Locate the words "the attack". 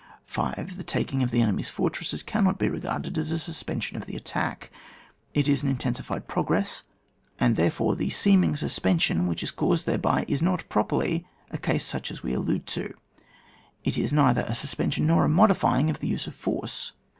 4.07-4.71